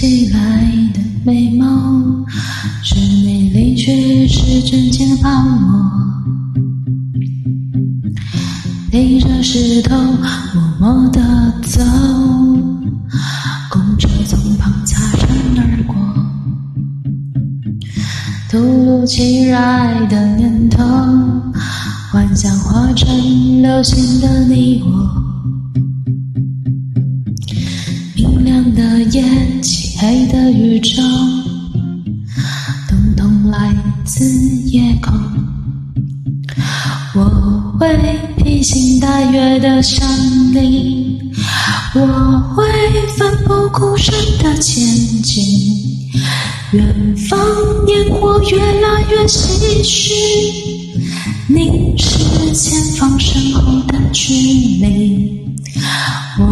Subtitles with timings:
[0.00, 0.38] 起来
[0.94, 2.24] 的美梦，
[2.82, 5.78] 是美丽却是真情的泡沫。
[8.90, 9.94] 提着石头
[10.54, 11.20] 默默地
[11.64, 11.84] 走，
[13.68, 15.94] 公车从旁擦身而过。
[18.48, 20.82] 突如其来的念头，
[22.10, 23.06] 幻想化成
[23.60, 25.20] 流星的你我。
[28.16, 29.89] 明亮的眼睛
[30.80, 31.02] 宙，
[32.88, 34.24] 统统来自
[34.66, 35.12] 夜空。
[37.14, 37.24] 我
[37.78, 37.96] 会
[38.36, 40.06] 披星戴月的想
[40.54, 41.18] 你，
[41.94, 42.00] 我
[42.54, 42.64] 会
[43.16, 44.84] 奋不顾身的前
[45.22, 45.42] 进。
[46.72, 47.38] 远方
[47.88, 50.12] 烟火越来越唏嘘，
[51.48, 55.36] 凝视前方身后的距离。
[56.38, 56.44] 我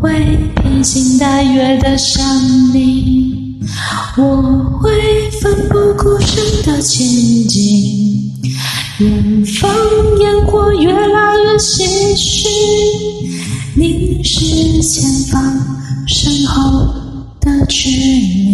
[0.00, 0.14] 会
[0.56, 2.24] 披星戴月的想
[2.72, 2.85] 你，
[4.18, 4.22] 我
[4.80, 7.06] 会奋不顾身的前
[7.46, 8.32] 进。
[8.98, 9.70] 远方
[10.18, 12.48] 烟火越来越唏嘘，
[13.74, 15.34] 凝视前方
[16.06, 16.88] 身后
[17.42, 18.45] 的距离。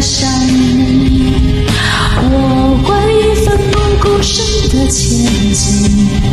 [0.00, 1.66] 的想你，
[2.22, 6.29] 我会奋不顾身的前进。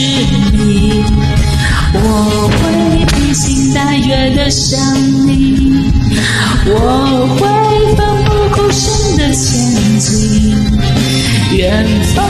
[0.00, 0.06] 是
[0.52, 1.04] 你
[1.92, 4.80] 我会披星戴月的想
[5.26, 5.92] 你
[6.66, 7.40] 我会
[7.96, 10.56] 奋不顾身的前进
[11.58, 12.29] 远方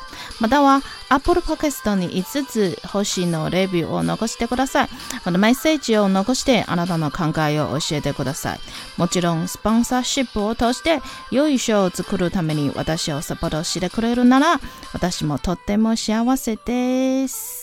[0.39, 4.89] または Apple Podcast に5つ星のレビューを残してください。
[5.23, 8.59] このメッセージを残してあなたの考えを教えてください。
[8.97, 11.01] もちろんスポンサーシップを通して
[11.31, 14.59] 良い賞を作るために私をサポートしてくれるなら
[14.93, 17.60] 私もとっても幸せです。